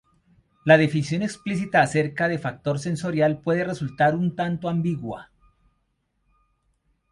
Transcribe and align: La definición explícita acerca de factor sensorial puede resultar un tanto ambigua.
La 0.65 0.79
definición 0.79 1.21
explícita 1.21 1.79
acerca 1.83 2.27
de 2.27 2.39
factor 2.39 2.79
sensorial 2.79 3.37
puede 3.39 3.63
resultar 3.63 4.15
un 4.15 4.35
tanto 4.35 4.67
ambigua. 4.67 5.29